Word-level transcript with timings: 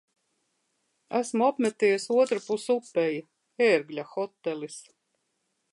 Esmu 1.19 1.45
apmeties 1.47 2.07
otrpus 2.23 2.67
upei. 2.77 3.21
"Ērgļa 3.69 4.09
hotelis". 4.15 4.81